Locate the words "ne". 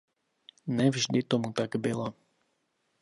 0.77-0.89